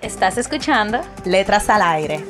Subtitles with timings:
[0.00, 1.00] ¿Estás escuchando?
[1.24, 2.24] Letras al aire.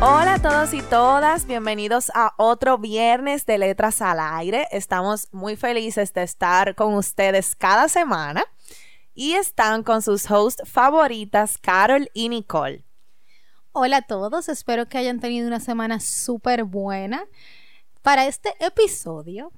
[0.00, 4.66] Hola a todos y todas, bienvenidos a otro viernes de Letras al Aire.
[4.72, 8.44] Estamos muy felices de estar con ustedes cada semana
[9.14, 12.84] y están con sus hosts favoritas, Carol y Nicole.
[13.70, 17.26] Hola a todos, espero que hayan tenido una semana súper buena.
[18.02, 19.52] Para este episodio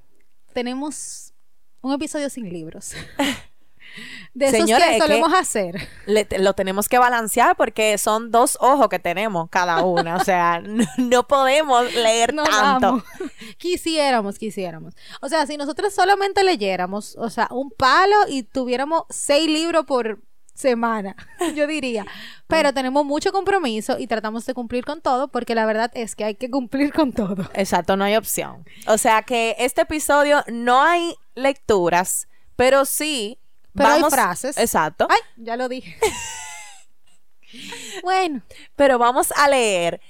[0.56, 1.34] tenemos
[1.82, 2.92] un episodio sin libros.
[4.34, 5.88] De esos Señores, que solemos hacer.
[6.06, 10.16] Le- lo tenemos que balancear porque son dos ojos que tenemos cada una.
[10.16, 13.04] O sea, no, no podemos leer No tanto.
[13.58, 14.94] Quisiéramos, quisiéramos.
[15.20, 20.20] O sea, si nosotros solamente leyéramos, o sea, un palo y tuviéramos seis libros por
[20.56, 21.14] semana,
[21.54, 22.06] yo diría.
[22.46, 26.24] Pero tenemos mucho compromiso y tratamos de cumplir con todo porque la verdad es que
[26.24, 27.48] hay que cumplir con todo.
[27.54, 28.64] Exacto, no hay opción.
[28.88, 33.38] O sea que este episodio no hay lecturas, pero sí.
[33.74, 34.58] Pero vamos, hay frases.
[34.58, 35.06] Exacto.
[35.10, 35.96] Ay, ya lo dije.
[38.02, 38.42] bueno,
[38.74, 40.00] Pero vamos a leer.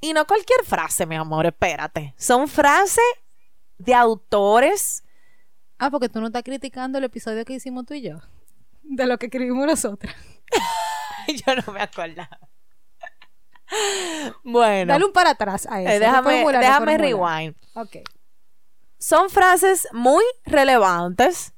[0.00, 2.14] Y no cualquier frase, mi amor, espérate.
[2.16, 3.02] Son frases
[3.78, 5.02] de autores.
[5.78, 8.18] ah, porque tú no estás criticando el episodio que hicimos tú y yo.
[8.88, 10.14] De lo que escribimos nosotras.
[11.28, 12.38] Yo no me acordaba.
[14.42, 15.90] Bueno, Dale un para atrás a eso.
[15.90, 17.36] eh, déjame, reformula, déjame reformula.
[17.38, 17.56] rewind.
[17.74, 17.96] Ok.
[18.98, 21.52] Son frases muy relevantes,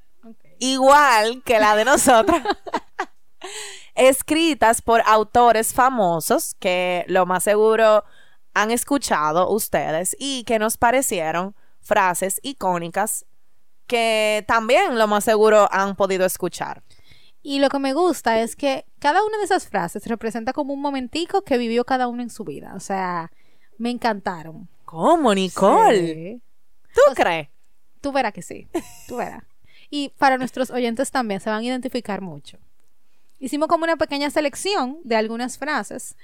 [0.59, 2.43] igual que la de nosotras,
[3.95, 8.05] escritas por autores famosos que lo más seguro
[8.55, 13.25] han escuchado ustedes y que nos parecieron frases icónicas
[13.87, 16.83] que también lo más seguro han podido escuchar.
[17.43, 20.81] Y lo que me gusta es que cada una de esas frases representa como un
[20.81, 22.75] momentico que vivió cada uno en su vida.
[22.75, 23.31] O sea,
[23.79, 24.69] me encantaron.
[24.85, 26.15] ¿Cómo, Nicole?
[26.15, 26.43] Sí.
[26.95, 27.49] ¿Tú crees?
[28.01, 28.69] Tú verás que sí.
[29.09, 29.45] Tú verás.
[29.89, 32.59] Y para nuestros oyentes también se van a identificar mucho.
[33.39, 36.17] Hicimos como una pequeña selección de algunas frases.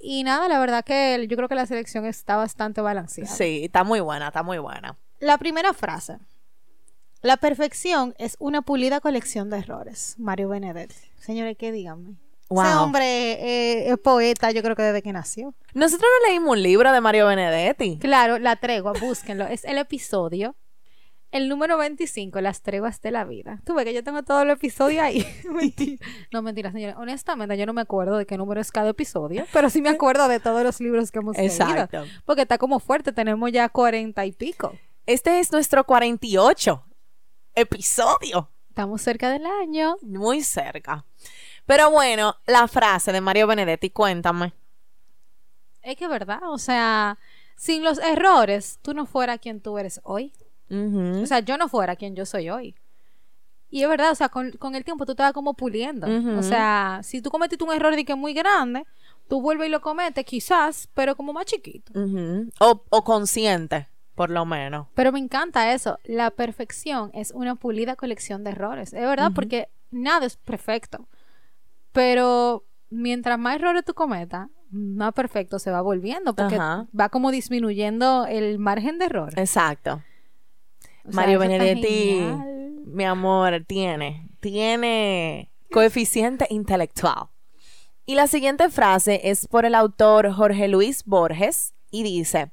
[0.00, 3.30] Y nada, la verdad que yo creo que la selección está bastante balanceada.
[3.30, 4.96] Sí, está muy buena, está muy buena.
[5.20, 6.18] La primera frase.
[7.20, 10.14] La perfección es una pulida colección de errores.
[10.18, 10.94] Mario Benedetti.
[11.18, 12.14] Señores, ¿qué díganme?
[12.48, 12.64] Wow.
[12.64, 15.52] Ese hombre eh, es poeta, yo creo que desde que nació.
[15.74, 17.98] Nosotros no leímos un libro de Mario Benedetti.
[17.98, 19.46] Claro, la tregua, búsquenlo.
[19.48, 20.54] Es el episodio,
[21.32, 23.60] el número 25, Las treguas de la vida.
[23.66, 25.26] Tú ves que yo tengo todo el episodio ahí.
[25.50, 26.06] Mentira.
[26.32, 26.94] No, mentira, señores.
[26.96, 30.28] Honestamente, yo no me acuerdo de qué número es cada episodio, pero sí me acuerdo
[30.28, 32.00] de todos los libros que hemos Exacto.
[32.00, 32.14] leído.
[32.24, 34.72] Porque está como fuerte, tenemos ya cuarenta y pico.
[35.04, 36.84] Este es nuestro 48
[37.60, 38.50] episodio.
[38.68, 39.96] Estamos cerca del año.
[40.02, 41.04] Muy cerca.
[41.66, 44.54] Pero bueno, la frase de Mario Benedetti, cuéntame.
[45.82, 47.18] Es que es verdad, o sea,
[47.56, 50.32] sin los errores, tú no fueras quien tú eres hoy.
[50.70, 52.74] O sea, yo no fuera quien yo soy hoy.
[53.70, 56.06] Y es verdad, o sea, con, con el tiempo tú te vas como puliendo.
[56.38, 58.86] O sea, si tú cometiste un error de que es muy grande,
[59.28, 61.92] tú vuelves y lo cometes, quizás, pero como más chiquito.
[62.60, 63.88] O, o consciente,
[64.18, 64.88] por lo menos.
[64.94, 66.00] Pero me encanta eso.
[66.02, 68.92] La perfección es una pulida colección de errores.
[68.92, 71.06] Es verdad, porque nada es perfecto.
[71.92, 76.34] Pero mientras más errores tú cometas, más perfecto se va volviendo.
[76.34, 79.38] Porque va como disminuyendo el margen de error.
[79.38, 80.02] Exacto.
[81.04, 82.20] O Mario Benedetti,
[82.86, 87.28] mi amor, tiene, tiene coeficiente intelectual.
[88.04, 92.50] Y la siguiente frase es por el autor Jorge Luis Borges y dice,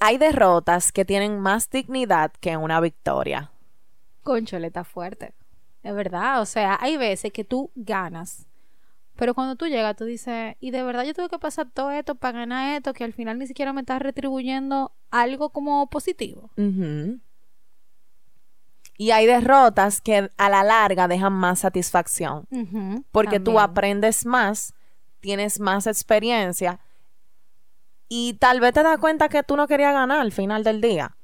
[0.00, 3.52] hay derrotas que tienen más dignidad que una victoria.
[4.22, 5.34] Conchole, está fuerte.
[5.82, 6.40] Es verdad.
[6.40, 8.46] O sea, hay veces que tú ganas.
[9.16, 12.14] Pero cuando tú llegas, tú dices, y de verdad yo tuve que pasar todo esto
[12.14, 16.50] para ganar esto, que al final ni siquiera me estás retribuyendo algo como positivo.
[18.96, 22.46] Y hay derrotas que a la larga dejan más satisfacción,
[23.12, 24.72] porque tú aprendes más,
[25.20, 26.80] tienes más experiencia
[28.12, 31.16] y tal vez te das cuenta que tú no querías ganar al final del día.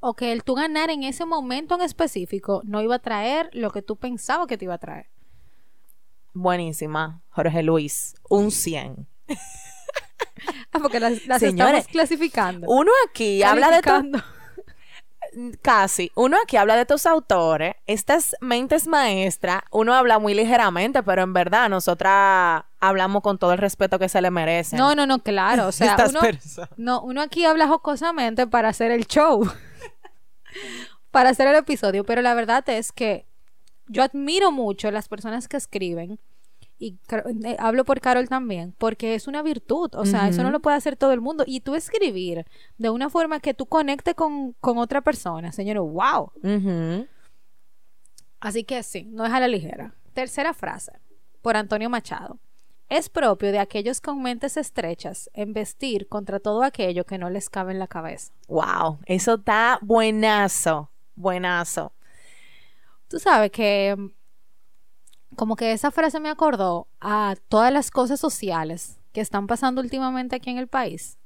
[0.00, 3.70] O que el tú ganar en ese momento en específico no iba a traer lo
[3.70, 5.06] que tú pensabas que te iba a traer.
[6.34, 9.06] Buenísima, Jorge Luis, un 100.
[10.74, 12.66] Ah, porque las, las Señores, estamos clasificando.
[12.68, 14.02] Uno aquí habla de todo.
[15.62, 16.10] Casi.
[16.14, 21.32] Uno aquí habla de tus autores, estas mentes maestras, uno habla muy ligeramente, pero en
[21.32, 24.76] verdad nosotras hablamos con todo el respeto que se le merece.
[24.76, 25.68] No, no, no, claro.
[25.68, 26.20] O sea, uno,
[26.76, 29.50] no, uno aquí habla jocosamente para hacer el show.
[31.10, 32.04] para hacer el episodio.
[32.04, 33.26] Pero la verdad es que
[33.86, 36.18] yo admiro mucho las personas que escriben.
[36.82, 36.98] Y
[37.44, 40.76] eh, hablo por Carol también, porque es una virtud, o sea, eso no lo puede
[40.76, 41.44] hacer todo el mundo.
[41.46, 42.44] Y tú escribir
[42.76, 46.32] de una forma que tú conectes con, con otra persona, señores, wow.
[48.40, 49.94] Así que sí, no es a la ligera.
[50.12, 50.90] Tercera frase,
[51.40, 52.40] por Antonio Machado.
[52.88, 57.70] Es propio de aquellos con mentes estrechas embestir contra todo aquello que no les cabe
[57.70, 58.32] en la cabeza.
[58.48, 61.92] Wow, eso está buenazo, buenazo.
[63.06, 63.96] Tú sabes que
[65.36, 70.36] como que esa frase me acordó a todas las cosas sociales que están pasando últimamente
[70.36, 71.18] aquí en el país.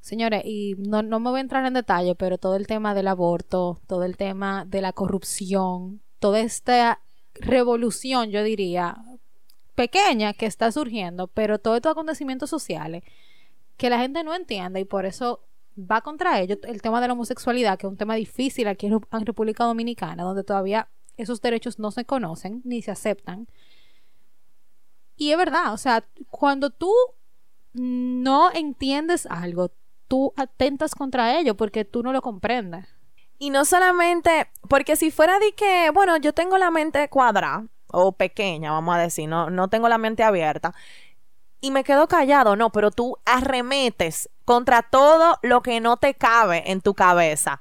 [0.00, 3.08] Señores, y no, no me voy a entrar en detalle, pero todo el tema del
[3.08, 7.00] aborto, todo el tema de la corrupción, toda esta
[7.34, 8.96] revolución, yo diría,
[9.74, 13.02] pequeña que está surgiendo, pero todos estos acontecimientos sociales
[13.76, 15.40] que la gente no entiende y por eso
[15.78, 16.56] va contra ello.
[16.64, 20.44] El tema de la homosexualidad, que es un tema difícil aquí en República Dominicana, donde
[20.44, 23.48] todavía esos derechos no se conocen ni se aceptan.
[25.16, 26.92] Y es verdad, o sea, cuando tú
[27.72, 29.70] no entiendes algo,
[30.08, 32.86] tú atentas contra ello porque tú no lo comprendes.
[33.38, 38.12] Y no solamente, porque si fuera de que, bueno, yo tengo la mente cuadrada o
[38.12, 40.74] pequeña, vamos a decir, no, no tengo la mente abierta,
[41.60, 46.70] y me quedo callado, no, pero tú arremetes contra todo lo que no te cabe
[46.70, 47.60] en tu cabeza.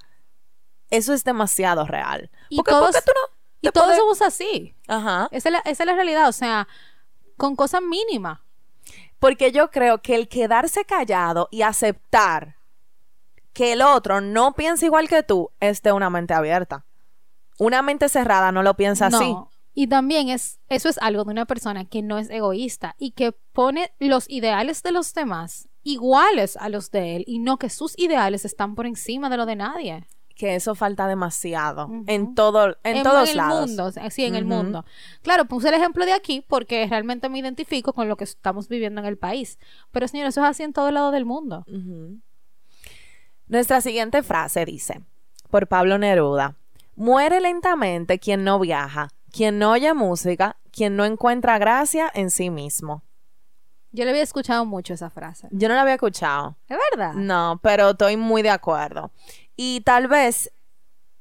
[0.89, 2.31] Eso es demasiado real.
[2.49, 4.75] Y Porque, todos, porque tú no y todos puedes- somos así.
[4.87, 5.27] Ajá.
[5.31, 6.67] Esa es, la, esa es la realidad, o sea,
[7.37, 8.39] con cosas mínimas.
[9.19, 12.55] Porque yo creo que el quedarse callado y aceptar
[13.53, 16.85] que el otro no piensa igual que tú es de una mente abierta.
[17.57, 19.33] Una mente cerrada no lo piensa así.
[19.33, 19.51] No.
[19.73, 23.33] Y también es, eso es algo de una persona que no es egoísta y que
[23.33, 27.97] pone los ideales de los demás iguales a los de él y no que sus
[27.97, 30.07] ideales están por encima de lo de nadie.
[30.39, 33.67] Que eso falta demasiado en todo, en, todos el lados.
[33.67, 34.85] mundo, sí, en el mundo.
[35.21, 39.01] Claro, puse el ejemplo de aquí porque realmente me identifico con lo que estamos viviendo
[39.01, 39.59] en el país.
[39.91, 41.65] Pero señores, eso es así en todo lado del mundo.
[43.47, 45.01] Nuestra siguiente frase dice,
[45.49, 46.55] por Pablo Neruda,
[46.95, 52.49] muere lentamente quien no viaja, quien no oye música, quien no encuentra gracia en sí
[52.49, 53.03] mismo.
[53.91, 55.47] Yo le había escuchado mucho esa frase.
[55.51, 56.55] Yo no la había escuchado.
[56.69, 57.13] ¿Es verdad?
[57.15, 59.11] No, pero estoy muy de acuerdo.
[59.61, 60.53] Y tal vez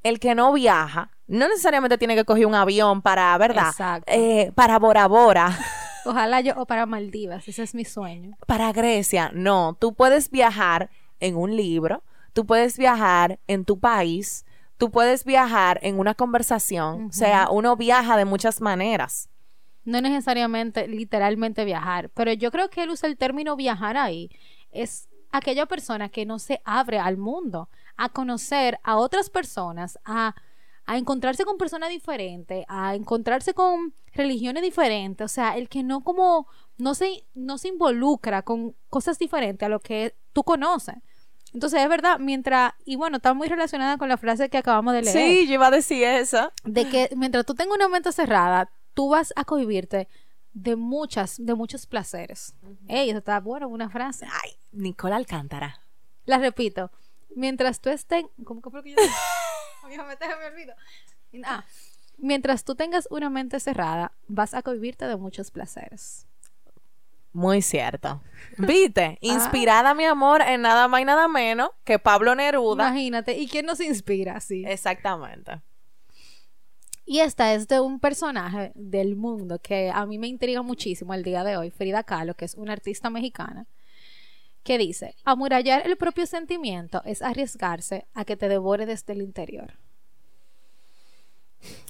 [0.05, 3.71] el que no viaja, no necesariamente tiene que coger un avión para, ¿verdad?
[3.71, 4.13] Exacto.
[4.15, 5.59] Eh, para Bora Bora,
[6.05, 8.37] Ojalá yo, o para Maldivas, ese es mi sueño.
[8.47, 9.33] para Grecia.
[9.35, 10.89] No, tú puedes viajar
[11.19, 14.47] en un libro, tú puedes viajar en tu país,
[14.77, 17.07] tú puedes viajar en una conversación.
[17.07, 19.29] O sea, uno viaja de muchas maneras.
[19.85, 24.31] No necesariamente literalmente viajar, pero yo creo que él usa el término viajar ahí.
[24.71, 30.35] Es aquella persona que no se abre al mundo, a conocer a otras personas, a,
[30.87, 36.03] a encontrarse con personas diferentes, a encontrarse con religiones diferentes, o sea, el que no
[36.03, 36.47] como
[36.77, 40.95] no se, no se involucra con cosas diferentes a lo que tú conoces.
[41.53, 45.03] Entonces, es verdad, mientras, y bueno, está muy relacionada con la frase que acabamos de
[45.03, 46.53] leer Sí, yo iba a decir eso.
[46.65, 50.09] de que mientras tú tengas una mente cerrada, tú vas a cohibirte
[50.53, 52.55] de muchas, de muchos placeres.
[52.87, 54.27] Ey, eso está bueno, una frase.
[54.45, 55.81] Ay, Nicole Alcántara.
[56.25, 56.91] La repito.
[57.35, 59.15] Mientras tú estés, ¿cómo que fue lo que yo dije?
[59.89, 60.75] Me olvidó.
[61.45, 61.65] Ah,
[62.19, 66.27] mientras tú tengas una mente cerrada, vas a cohibirte de muchos placeres.
[67.33, 68.23] Muy cierto.
[68.57, 69.19] ¿Viste?
[69.23, 72.89] Inspirada, mi amor, en nada más y nada menos que Pablo Neruda.
[72.89, 74.65] Imagínate, ¿y quién nos inspira así?
[74.67, 75.61] Exactamente.
[77.05, 81.23] Y esta es de un personaje del mundo que a mí me intriga muchísimo el
[81.23, 83.67] día de hoy, Frida Kahlo, que es una artista mexicana,
[84.69, 89.79] que dice, amurallar el propio sentimiento es arriesgarse a que te devore desde el interior.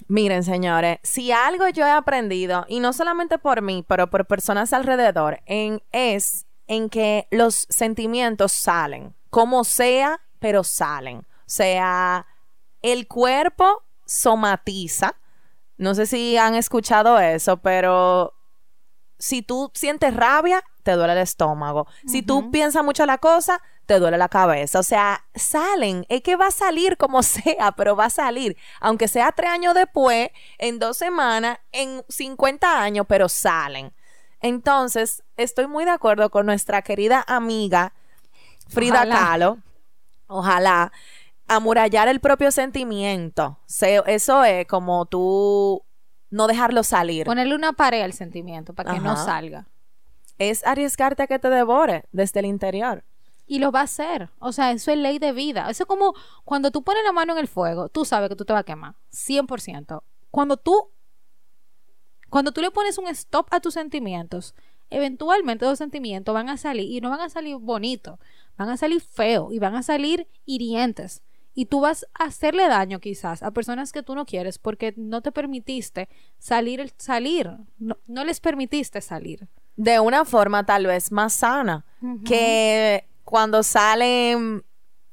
[0.06, 4.72] Miren, señores, si algo yo he aprendido, y no solamente por mí, pero por personas
[4.72, 11.18] alrededor, en, es en que los sentimientos salen, como sea, pero salen.
[11.18, 12.28] O sea,
[12.80, 15.16] el cuerpo somatiza.
[15.78, 18.34] No sé si han escuchado eso, pero
[19.18, 21.86] si tú sientes rabia, te duele el estómago.
[22.06, 24.78] Si tú piensas mucho la cosa, te duele la cabeza.
[24.78, 26.06] O sea, salen.
[26.08, 28.56] Es que va a salir como sea, pero va a salir.
[28.80, 33.92] Aunque sea tres años después, en dos semanas, en 50 años, pero salen.
[34.40, 37.92] Entonces, estoy muy de acuerdo con nuestra querida amiga
[38.68, 39.14] Frida Ojalá.
[39.14, 39.58] Kahlo.
[40.26, 40.92] Ojalá.
[41.48, 43.58] amurallar el propio sentimiento.
[43.66, 45.82] Se- eso es como tú
[46.30, 47.26] no dejarlo salir.
[47.26, 49.66] Ponerle una pared al sentimiento para que no salga.
[50.38, 53.04] Es arriesgarte a que te devore desde el interior.
[53.46, 54.30] Y lo va a hacer.
[54.38, 55.70] O sea, eso es ley de vida.
[55.70, 56.14] Eso es como
[56.44, 58.64] cuando tú pones la mano en el fuego, tú sabes que tú te vas a
[58.64, 58.94] quemar.
[59.10, 60.02] 100%.
[60.30, 60.90] Cuando tú,
[62.28, 64.54] cuando tú le pones un stop a tus sentimientos,
[64.90, 68.18] eventualmente esos sentimientos van a salir y no van a salir bonitos,
[68.56, 71.22] van a salir feos y van a salir hirientes.
[71.54, 75.22] Y tú vas a hacerle daño quizás a personas que tú no quieres porque no
[75.22, 77.50] te permitiste salir, salir.
[77.78, 79.48] No les permitiste salir.
[79.78, 81.86] De una forma tal vez más sana
[82.26, 84.64] que cuando salen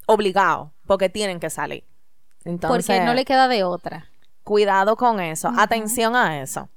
[0.07, 1.84] obligados, porque tienen que salir.
[2.43, 4.10] Entonces, porque no le queda de otra.
[4.43, 6.67] cuidado con eso, atención a eso.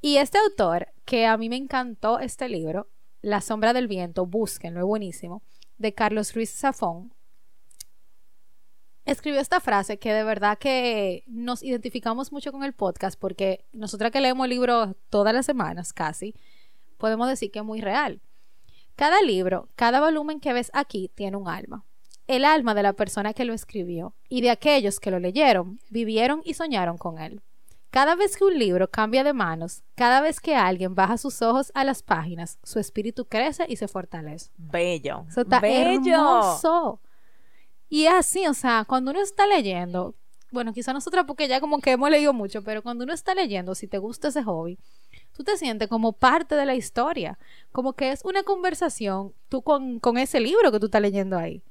[0.00, 2.88] Y este autor, que a mí me encantó este libro,
[3.22, 5.42] La sombra del viento, búsquenlo, es buenísimo,
[5.78, 7.12] de Carlos Ruiz Zafón,
[9.04, 14.10] escribió esta frase que de verdad que nos identificamos mucho con el podcast porque nosotras
[14.10, 16.34] que leemos libros todas las semanas casi,
[17.00, 18.20] podemos decir que es muy real.
[18.94, 21.84] Cada libro, cada volumen que ves aquí tiene un alma.
[22.28, 26.42] El alma de la persona que lo escribió y de aquellos que lo leyeron, vivieron
[26.44, 27.42] y soñaron con él.
[27.90, 31.72] Cada vez que un libro cambia de manos, cada vez que alguien baja sus ojos
[31.74, 34.50] a las páginas, su espíritu crece y se fortalece.
[34.56, 35.24] Bello.
[35.28, 36.14] Eso está Bello.
[36.14, 37.00] hermoso.
[37.88, 40.14] Y es así, o sea, cuando uno está leyendo,
[40.52, 43.74] bueno, quizá nosotras porque ya como que hemos leído mucho, pero cuando uno está leyendo,
[43.74, 44.78] si te gusta ese hobby,
[45.40, 47.38] tú te sientes como parte de la historia,
[47.72, 51.62] como que es una conversación tú con, con ese libro que tú estás leyendo ahí.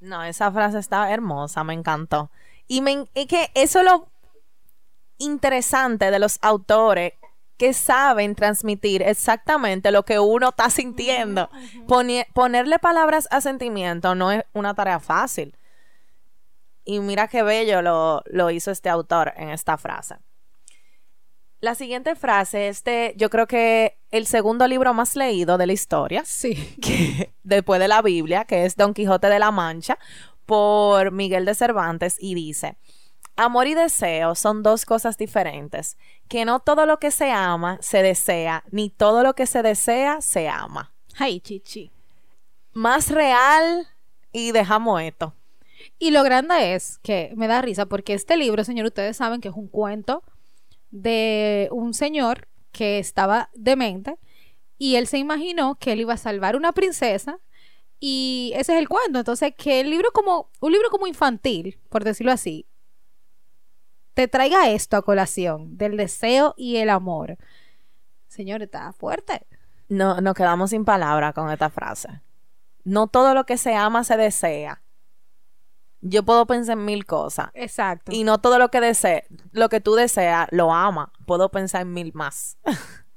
[0.00, 2.30] No, esa frase está hermosa, me encantó.
[2.68, 4.08] Y me, es que eso es lo
[5.16, 7.14] interesante de los autores
[7.56, 11.48] que saben transmitir exactamente lo que uno está sintiendo.
[12.34, 15.56] Ponerle palabras a sentimiento no es una tarea fácil.
[16.84, 20.18] Y mira qué bello lo, lo hizo este autor en esta frase.
[21.60, 25.74] La siguiente frase es de, yo creo que el segundo libro más leído de la
[25.74, 26.54] historia Sí.
[26.82, 29.98] que después de la Biblia, que es Don Quijote de la Mancha,
[30.46, 32.76] por Miguel de Cervantes, y dice,
[33.36, 35.98] amor y deseo son dos cosas diferentes,
[36.28, 40.22] que no todo lo que se ama se desea, ni todo lo que se desea
[40.22, 40.92] se ama.
[41.18, 41.92] Ay, chichi.
[42.72, 43.86] Más real
[44.32, 45.34] y dejamos esto.
[45.98, 49.48] Y lo grande es que me da risa porque este libro, señor, ustedes saben que
[49.48, 50.22] es un cuento
[50.90, 54.18] de un señor que estaba demente
[54.78, 57.38] y él se imaginó que él iba a salvar una princesa
[57.98, 59.18] y ese es el cuento.
[59.18, 62.66] Entonces, que el libro como un libro como infantil, por decirlo así,
[64.14, 67.36] te traiga esto a colación del deseo y el amor.
[68.28, 69.46] Señor, está fuerte.
[69.88, 72.22] No, nos quedamos sin palabras con esta frase.
[72.84, 74.82] No todo lo que se ama se desea.
[76.02, 77.50] Yo puedo pensar en mil cosas.
[77.54, 78.12] Exacto.
[78.12, 81.12] Y no todo lo que desea, lo que tú deseas, lo ama.
[81.26, 82.56] Puedo pensar en mil más.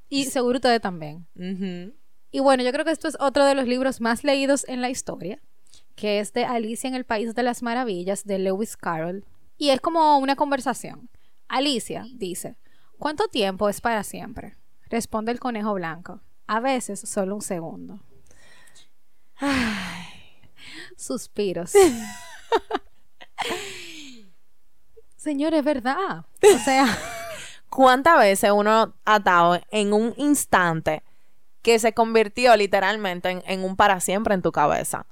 [0.09, 1.27] Y seguro ustedes también.
[2.31, 4.89] Y bueno, yo creo que esto es otro de los libros más leídos en la
[4.89, 5.41] historia,
[5.95, 9.25] que es de Alicia en el País de las Maravillas de Lewis Carroll.
[9.57, 11.09] Y es como una conversación.
[11.47, 12.57] Alicia dice,
[12.97, 14.57] ¿cuánto tiempo es para siempre?
[14.89, 16.21] Responde el conejo blanco.
[16.47, 18.01] A veces solo un segundo.
[19.37, 20.05] Ay,
[20.97, 21.73] suspiros.
[25.15, 26.25] Señor, es verdad.
[26.55, 26.85] O sea,
[27.69, 31.01] ¿Cuántas veces uno ha estado en un instante
[31.61, 35.05] que se convirtió literalmente en, en un para siempre en tu cabeza?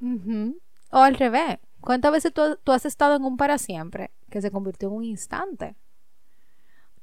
[0.92, 1.60] o al revés.
[1.80, 5.04] ¿Cuántas veces tú, tú has estado en un para siempre que se convirtió en un
[5.06, 5.76] instante?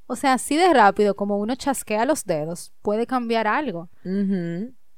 [0.07, 3.89] O sea, así de rápido como uno chasquea los dedos, puede cambiar algo.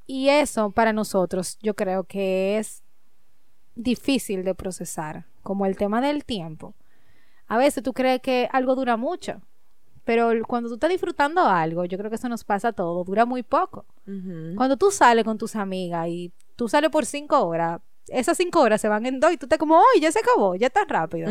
[0.06, 2.84] Y eso para nosotros yo creo que es
[3.76, 6.76] difícil de procesar, como el tema del tiempo.
[7.48, 9.42] A veces tú crees que algo dura mucho,
[10.04, 13.26] pero cuando tú estás disfrutando algo, yo creo que eso nos pasa a todos, dura
[13.26, 13.86] muy poco.
[14.56, 18.82] Cuando tú sales con tus amigas y tú sales por cinco horas, esas cinco horas
[18.82, 20.56] se van en dos y tú te como, ¡ay, ya se acabó!
[20.56, 21.30] Ya está rápido.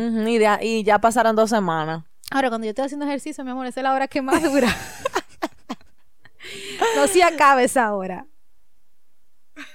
[0.61, 2.05] Y ya pasaron dos semanas.
[2.31, 4.67] Ahora, cuando yo estoy haciendo ejercicio, mi amor, esa es la hora que más dura.
[6.95, 8.25] no se acaba esa hora.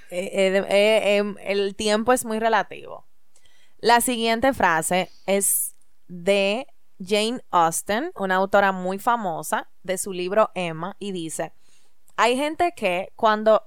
[0.09, 3.06] Eh, eh, eh, em, el tiempo es muy relativo.
[3.79, 5.75] La siguiente frase es
[6.07, 6.67] de
[6.99, 11.53] Jane Austen, una autora muy famosa, de su libro Emma, y dice,
[12.15, 13.63] hay gente que cuando...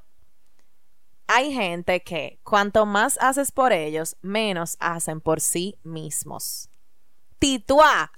[1.33, 6.69] Hay gente que cuanto más haces por ellos, menos hacen por sí mismos.
[7.39, 8.11] Tituá.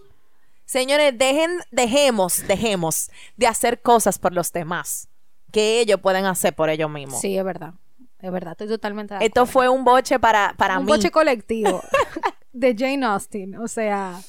[0.64, 5.08] Señores, dejen, dejemos, dejemos de hacer cosas por los demás
[5.52, 7.20] que ellos pueden hacer por ellos mismos.
[7.20, 7.74] Sí, es verdad.
[8.22, 10.92] De verdad, estoy totalmente de Esto fue un boche para, para un mí.
[10.92, 11.82] boche colectivo
[12.52, 13.56] de Jane Austen.
[13.56, 14.20] O sea,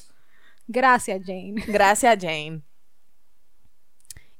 [0.66, 1.62] gracias, Jane.
[1.68, 2.62] Gracias, Jane.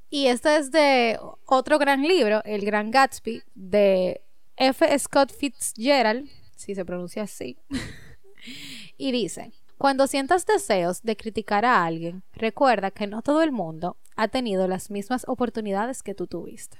[0.09, 4.21] Y este es de otro gran libro, El Gran Gatsby, de
[4.57, 4.99] F.
[4.99, 7.57] Scott Fitzgerald, si se pronuncia así.
[8.97, 13.95] y dice, cuando sientas deseos de criticar a alguien, recuerda que no todo el mundo
[14.17, 16.77] ha tenido las mismas oportunidades que tú tuviste.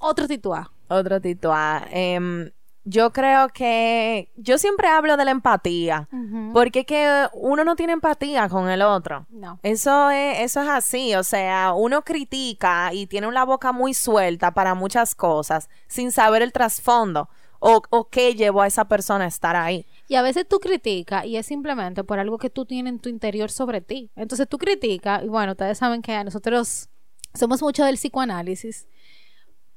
[0.00, 0.66] Otro titular.
[0.88, 1.88] Otro titular.
[1.92, 2.50] Em,
[2.84, 6.08] yo creo que yo siempre hablo de la empatía,
[6.52, 9.26] porque es que uno no tiene empatía con el otro.
[9.28, 9.60] No.
[9.62, 14.52] Eso es, eso es así, o sea, uno critica y tiene la boca muy suelta
[14.52, 17.28] para muchas cosas sin saber el trasfondo
[17.60, 19.86] o, o qué llevó a esa persona a estar ahí.
[20.08, 23.10] Y a veces tú criticas y es simplemente por algo que tú tienes en tu
[23.10, 24.10] interior sobre ti.
[24.16, 26.88] Entonces tú criticas, y bueno, ustedes saben que nosotros
[27.34, 28.88] somos mucho del psicoanálisis,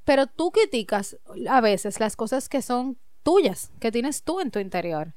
[0.05, 1.17] pero tú criticas
[1.49, 5.13] a veces las cosas que son tuyas, que tienes tú en tu interior.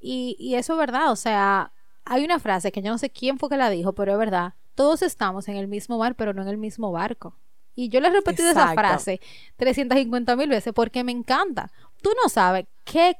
[0.00, 1.72] Y, y eso es verdad, o sea,
[2.04, 4.54] hay una frase que yo no sé quién fue que la dijo, pero es verdad,
[4.74, 7.36] todos estamos en el mismo mar, pero no en el mismo barco.
[7.74, 9.20] Y yo le he repetido esa frase
[9.56, 11.70] 350 mil veces porque me encanta.
[12.02, 13.16] Tú no sabes qué,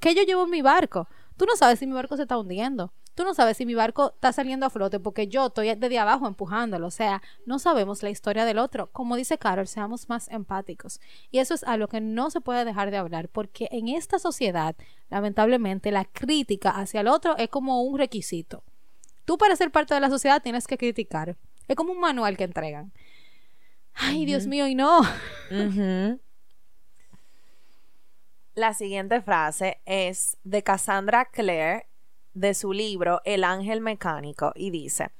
[0.00, 1.08] qué yo llevo en mi barco.
[1.36, 2.92] Tú no sabes si mi barco se está hundiendo.
[3.18, 6.28] Tú no sabes si mi barco está saliendo a flote porque yo estoy desde abajo
[6.28, 6.86] empujándolo.
[6.86, 8.92] O sea, no sabemos la historia del otro.
[8.92, 11.00] Como dice Carol, seamos más empáticos.
[11.32, 14.76] Y eso es algo que no se puede dejar de hablar porque en esta sociedad,
[15.10, 18.62] lamentablemente, la crítica hacia el otro es como un requisito.
[19.24, 21.36] Tú para ser parte de la sociedad tienes que criticar.
[21.66, 22.92] Es como un manual que entregan.
[23.94, 25.00] Ay, Dios mío, y no.
[28.54, 31.87] La siguiente frase es de Cassandra Clare
[32.40, 35.10] de su libro El ángel mecánico y dice,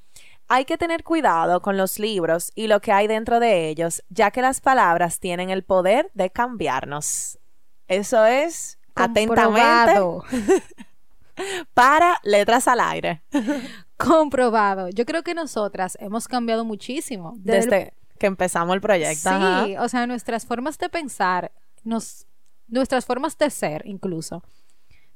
[0.48, 4.30] hay que tener cuidado con los libros y lo que hay dentro de ellos, ya
[4.30, 7.38] que las palabras tienen el poder de cambiarnos.
[7.86, 10.24] Eso es atentamente Comprobado.
[11.74, 13.22] para letras al aire.
[13.96, 14.88] Comprobado.
[14.90, 17.34] Yo creo que nosotras hemos cambiado muchísimo.
[17.38, 19.28] Desde el- que empezamos el proyecto.
[19.28, 19.64] ajá.
[19.64, 21.52] Sí, o sea, nuestras formas de pensar,
[21.84, 22.26] nos,
[22.66, 24.42] nuestras formas de ser incluso,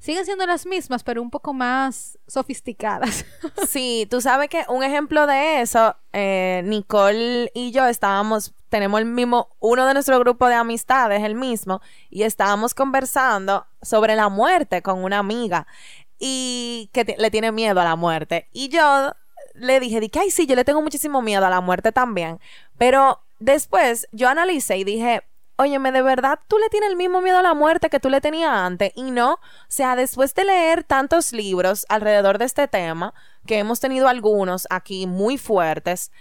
[0.02, 3.24] siguen siendo las mismas, pero un poco más sofisticadas.
[3.68, 9.06] Sí, tú sabes que un ejemplo de eso, eh, Nicole y yo estábamos, tenemos el
[9.06, 14.82] mismo, uno de nuestro grupo de amistades, el mismo, y estábamos conversando sobre la muerte
[14.82, 15.66] con una amiga
[16.18, 18.48] y que le tiene miedo a la muerte.
[18.52, 19.12] Y yo
[19.54, 22.40] le dije, di que, ay, sí, yo le tengo muchísimo miedo a la muerte también.
[22.76, 25.22] Pero después yo analicé y dije,
[25.62, 28.20] óyeme, de verdad, tú le tienes el mismo miedo a la muerte que tú le
[28.20, 28.92] tenías antes.
[28.94, 33.14] Y no, o sea, después de leer tantos libros alrededor de este tema,
[33.46, 36.12] que hemos tenido algunos aquí muy fuertes,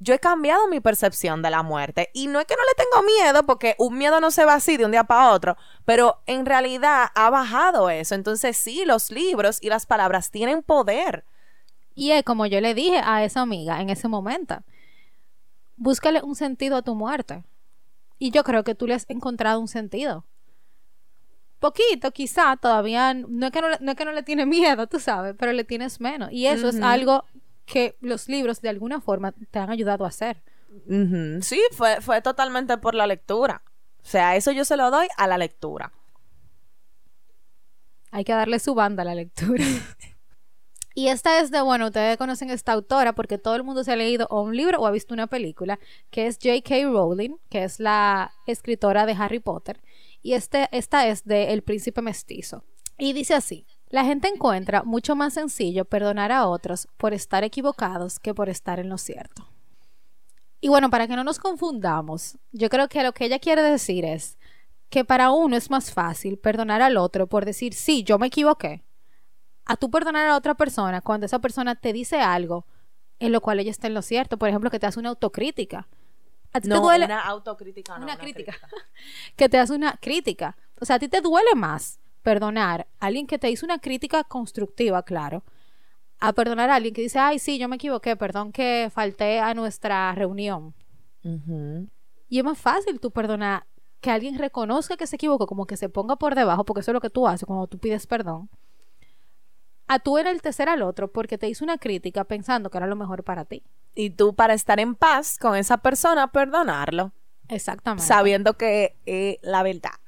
[0.00, 2.10] yo he cambiado mi percepción de la muerte.
[2.12, 4.76] Y no es que no le tengo miedo, porque un miedo no se va así
[4.76, 8.14] de un día para otro, pero en realidad ha bajado eso.
[8.14, 11.24] Entonces sí, los libros y las palabras tienen poder.
[11.94, 14.62] y es como yo le dije a esa amiga en ese momento,
[15.76, 17.42] búscale un sentido a tu muerte.
[18.18, 20.24] Y yo creo que tú le has encontrado un sentido.
[21.60, 24.86] Poquito, quizá, todavía, no es que no, le- no es que no le tiene miedo,
[24.86, 26.30] tú sabes, pero le tienes menos.
[26.32, 27.24] Y eso es algo
[27.66, 30.42] que los libros de alguna forma te han ayudado a hacer.
[31.42, 33.62] Sí, fue, fue totalmente por la lectura.
[34.02, 35.92] O sea, eso yo se lo doy a la lectura.
[38.10, 39.64] Hay que darle su banda a la lectura.
[40.98, 43.94] y esta es de, bueno, ustedes conocen esta autora porque todo el mundo se ha
[43.94, 45.78] leído o un libro o ha visto una película,
[46.10, 46.90] que es J.K.
[46.90, 49.80] Rowling, que es la escritora de Harry Potter.
[50.22, 52.64] Y este, esta es de El Príncipe Mestizo.
[52.98, 53.64] Y dice así.
[53.90, 58.80] La gente encuentra mucho más sencillo perdonar a otros por estar equivocados que por estar
[58.80, 59.46] en lo cierto.
[60.60, 64.04] Y bueno, para que no nos confundamos, yo creo que lo que ella quiere decir
[64.04, 64.36] es
[64.88, 68.82] que para uno es más fácil perdonar al otro por decir, sí, yo me equivoqué,
[69.68, 72.66] a tú perdonar a otra persona cuando esa persona te dice algo
[73.20, 74.38] en lo cual ella está en lo cierto.
[74.38, 75.86] Por ejemplo, que te hace una autocrítica.
[76.52, 78.56] A ti te No, duele una autocrítica, no, una crítica.
[79.36, 80.56] que te hace una crítica.
[80.80, 84.24] O sea, a ti te duele más perdonar a alguien que te hizo una crítica
[84.24, 85.44] constructiva, claro,
[86.20, 89.52] a perdonar a alguien que dice, ay, sí, yo me equivoqué, perdón que falté a
[89.54, 90.74] nuestra reunión.
[92.30, 93.66] Y es más fácil tú perdonar
[94.00, 96.94] que alguien reconozca que se equivocó, como que se ponga por debajo, porque eso es
[96.94, 98.48] lo que tú haces cuando tú pides perdón.
[99.88, 102.86] A tú era el tercer al otro porque te hizo una crítica pensando que era
[102.86, 103.62] lo mejor para ti.
[103.94, 107.12] Y tú para estar en paz con esa persona, perdonarlo,
[107.48, 108.06] Exactamente.
[108.06, 109.98] sabiendo que es la verdad.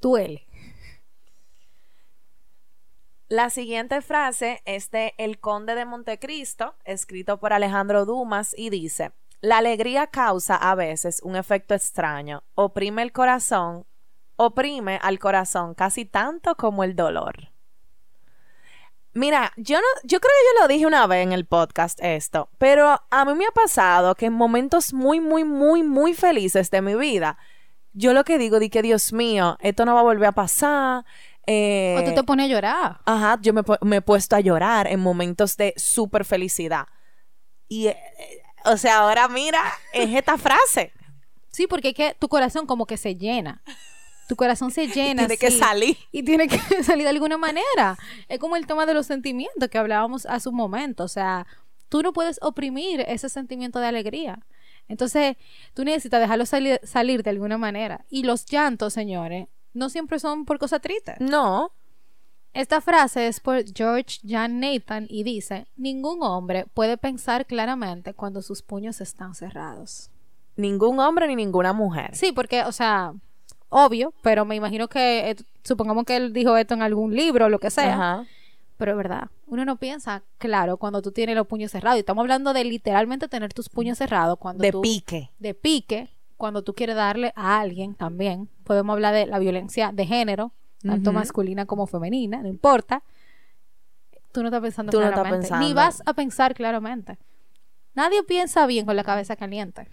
[0.00, 0.48] Duele.
[3.28, 9.12] La siguiente frase es de El Conde de Montecristo, escrito por Alejandro Dumas, y dice,
[9.40, 12.42] La alegría causa a veces un efecto extraño.
[12.54, 13.86] Oprime el corazón,
[14.36, 17.47] oprime al corazón casi tanto como el dolor.
[19.18, 22.50] Mira, yo no, yo creo que yo lo dije una vez en el podcast esto,
[22.56, 26.82] pero a mí me ha pasado que en momentos muy, muy, muy, muy felices de
[26.82, 27.36] mi vida,
[27.92, 31.04] yo lo que digo di que Dios mío, esto no va a volver a pasar.
[31.48, 33.00] eh, O tú te pones a llorar.
[33.06, 36.86] Ajá, yo me, he puesto a llorar en momentos de súper felicidad.
[37.66, 37.98] Y, eh,
[38.66, 39.60] o sea, ahora mira,
[39.92, 40.92] es esta frase.
[41.50, 43.64] Sí, porque es que tu corazón como que se llena.
[44.28, 45.26] Tu corazón se llena.
[45.26, 45.96] Tiene que salir.
[46.12, 47.98] Y tiene que salir de alguna manera.
[48.28, 51.04] Es como el tema de los sentimientos que hablábamos hace un momento.
[51.04, 51.46] O sea,
[51.88, 54.38] tú no puedes oprimir ese sentimiento de alegría.
[54.86, 55.36] Entonces,
[55.74, 58.04] tú necesitas dejarlo salir, salir de alguna manera.
[58.08, 61.16] Y los llantos, señores, no siempre son por cosas tristes.
[61.20, 61.72] No.
[62.54, 68.42] Esta frase es por George Jan Nathan y dice, ningún hombre puede pensar claramente cuando
[68.42, 70.10] sus puños están cerrados.
[70.56, 72.16] Ningún hombre ni ninguna mujer.
[72.16, 73.12] Sí, porque, o sea,
[73.70, 77.48] obvio, pero me imagino que, eh, supongamos que él dijo esto en algún libro o
[77.48, 78.26] lo que sea, Ajá.
[78.76, 82.22] pero es verdad, uno no piensa, claro, cuando tú tienes los puños cerrados, y estamos
[82.22, 85.30] hablando de literalmente tener tus puños cerrados cuando De tú, pique.
[85.38, 90.06] de pique, cuando tú quieres darle a alguien también, podemos hablar de la violencia de
[90.06, 90.52] género,
[90.82, 93.02] tanto masculina como femenina, no importa,
[94.32, 95.74] tú no estás pensando Tú no estás claramente, ni pensando.
[95.74, 97.18] vas a pensar claramente.
[97.98, 99.88] Nadie piensa bien con la cabeza caliente.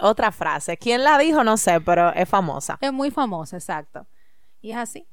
[0.00, 0.76] Otra frase.
[0.76, 1.44] ¿Quién la dijo?
[1.44, 2.78] No sé, pero es famosa.
[2.80, 4.08] Es muy famosa, exacto.
[4.60, 5.06] Y es así.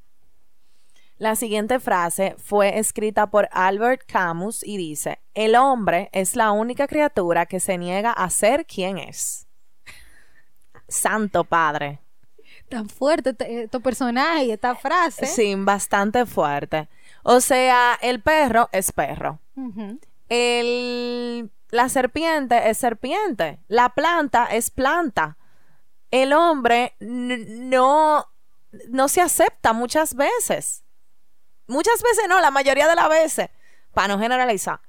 [1.18, 6.88] La siguiente frase fue escrita por Albert Camus y dice, el hombre es la única
[6.88, 9.46] criatura que se niega a ser quien es.
[10.88, 12.00] Santo Padre.
[12.68, 15.26] Tan fuerte este, este personaje y esta frase.
[15.26, 16.88] Sí, bastante fuerte.
[17.22, 19.38] O sea, el perro es perro.
[20.28, 23.58] El, la serpiente es serpiente.
[23.66, 25.38] La planta es planta.
[26.10, 28.26] El hombre no,
[28.90, 30.84] no se acepta muchas veces.
[31.66, 33.48] Muchas veces no, la mayoría de las veces.
[33.94, 34.80] Para no generalizar.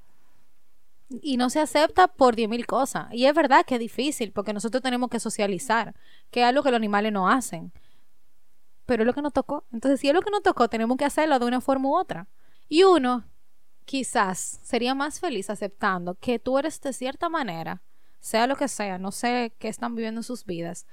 [1.21, 3.07] Y no se acepta por 10.000 cosas.
[3.13, 5.95] Y es verdad que es difícil porque nosotros tenemos que socializar,
[6.31, 7.71] que es algo que los animales no hacen.
[8.85, 9.63] Pero es lo que nos tocó.
[9.71, 12.27] Entonces, si es lo que nos tocó, tenemos que hacerlo de una forma u otra.
[12.67, 13.23] Y uno,
[13.85, 17.81] quizás, sería más feliz aceptando que tú eres de cierta manera,
[18.19, 20.85] sea lo que sea, no sé qué están viviendo en sus vidas,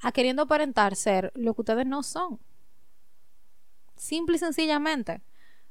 [0.00, 2.38] a queriendo aparentar ser lo que ustedes no son.
[3.96, 5.22] Simple y sencillamente.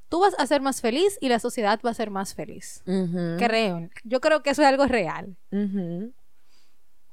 [0.10, 2.82] Tú vas a ser más feliz y la sociedad va a ser más feliz.
[3.38, 3.90] Creo.
[4.04, 5.36] Yo creo que eso es algo real.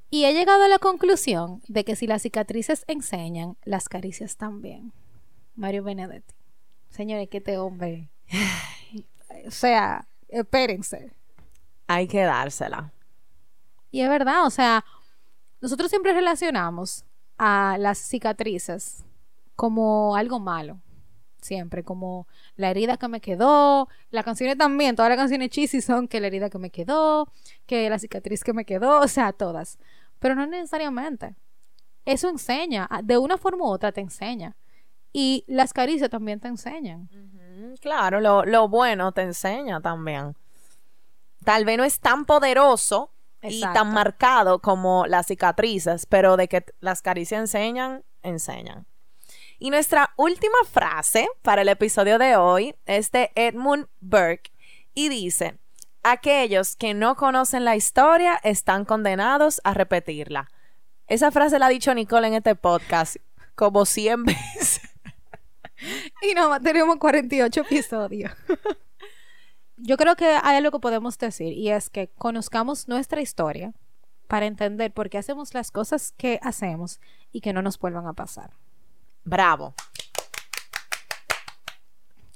[0.09, 4.93] Y he llegado a la conclusión de que si las cicatrices enseñan, las caricias también.
[5.55, 6.33] Mario Benedetti.
[6.89, 8.09] Señores, que este hombre.
[9.45, 11.13] O sea, espérense.
[11.87, 12.91] Hay que dársela.
[13.91, 14.83] Y es verdad, o sea,
[15.61, 17.05] nosotros siempre relacionamos
[17.37, 19.05] a las cicatrices
[19.55, 20.79] como algo malo.
[21.41, 23.87] Siempre, como la herida que me quedó.
[24.09, 27.29] Las canciones también, todas las canciones cheesy son que la herida que me quedó,
[27.67, 29.77] que la cicatriz que me quedó, o sea, todas.
[30.19, 31.35] Pero no necesariamente.
[32.03, 34.55] Eso enseña, de una forma u otra te enseña.
[35.17, 37.07] Y las caricias también te enseñan.
[37.79, 40.35] Claro, lo, lo bueno te enseña también.
[41.45, 46.65] Tal vez no es tan poderoso y tan marcado como las cicatrices, pero de que
[46.81, 48.87] las caricias enseñan, enseñan.
[49.57, 54.51] Y nuestra última frase para el episodio de hoy es de Edmund Burke
[54.93, 55.57] y dice,
[56.03, 60.49] aquellos que no conocen la historia están condenados a repetirla.
[61.07, 63.15] Esa frase la ha dicho Nicole en este podcast
[63.55, 64.81] como 100 veces.
[66.21, 68.31] Y nada más tenemos 48 episodios.
[69.77, 73.73] Yo creo que hay algo que podemos decir y es que conozcamos nuestra historia
[74.27, 76.99] para entender por qué hacemos las cosas que hacemos
[77.31, 78.51] y que no nos vuelvan a pasar.
[79.23, 79.75] Bravo.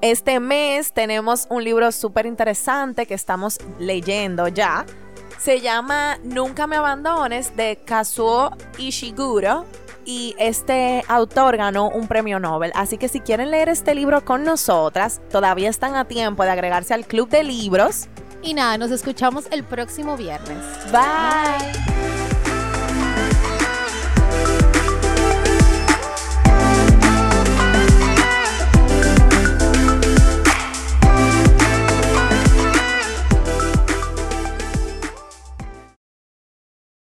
[0.00, 4.84] Este mes tenemos un libro súper interesante que estamos leyendo ya.
[5.38, 9.64] Se llama Nunca me abandones de Kazuo Ishiguro
[10.04, 12.72] y este autor ganó un premio Nobel.
[12.74, 16.94] Así que si quieren leer este libro con nosotras, todavía están a tiempo de agregarse
[16.94, 18.08] al club de libros.
[18.42, 20.58] Y nada, nos escuchamos el próximo viernes.
[20.92, 22.25] Bye.